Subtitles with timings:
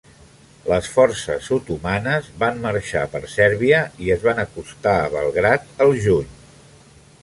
[0.69, 6.39] Les forces otomanes can marxar per Sèrbia i es van acostar a Belgrad al juny.